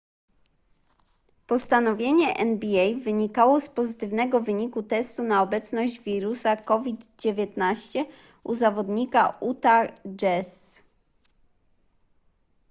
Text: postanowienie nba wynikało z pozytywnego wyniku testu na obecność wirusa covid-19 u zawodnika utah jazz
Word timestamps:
postanowienie 1.47 2.33
nba 2.37 3.03
wynikało 3.03 3.61
z 3.61 3.69
pozytywnego 3.69 4.39
wyniku 4.41 4.83
testu 4.83 5.23
na 5.23 5.41
obecność 5.41 5.99
wirusa 5.99 6.55
covid-19 6.55 8.05
u 8.43 8.55
zawodnika 8.55 9.37
utah 9.41 9.91
jazz 10.15 10.81